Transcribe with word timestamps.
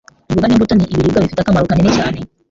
Imboga 0.29 0.47
n'imbuto 0.47 0.73
ni 0.75 0.85
ibiribwa 0.93 1.23
bifite 1.23 1.41
akamaro 1.41 1.65
kanini 1.69 1.91
cyane 1.97 2.17